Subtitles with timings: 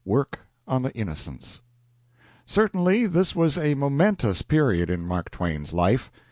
[0.03, 1.61] WORK ON THE "INNOCENTS"
[2.47, 6.09] Certainly this was a momentous period in Mark Twain's life.